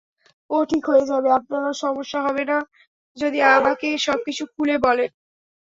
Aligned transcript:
ও 0.49 0.57
ঠিক 0.69 0.83
হয়ে 0.89 1.09
যাবে, 1.11 1.29
আপনারও 1.39 1.73
সমস্যা 1.83 2.19
হবে 2.21 2.43
না 2.51 2.57
যদি 3.17 3.39
আমাকে 3.51 3.87
সবকিছু 4.07 4.43
খুলে 4.53 4.75
বলেন। 4.85 5.09